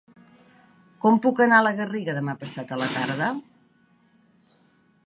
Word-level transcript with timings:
Com 1.03 1.19
puc 1.25 1.41
anar 1.45 1.59
a 1.59 1.65
la 1.67 1.75
Garriga 1.81 2.17
demà 2.19 2.35
passat 2.45 2.73
a 2.73 2.81
la 2.85 2.89
tarda? 2.97 3.31